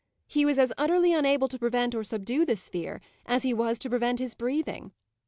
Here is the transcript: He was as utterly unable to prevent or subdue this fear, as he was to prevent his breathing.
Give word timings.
He 0.25 0.45
was 0.45 0.57
as 0.57 0.73
utterly 0.79 1.13
unable 1.13 1.47
to 1.47 1.59
prevent 1.59 1.93
or 1.93 2.03
subdue 2.03 2.43
this 2.43 2.69
fear, 2.69 3.01
as 3.27 3.43
he 3.43 3.53
was 3.53 3.77
to 3.77 3.87
prevent 3.91 4.17
his 4.17 4.33
breathing. 4.33 4.93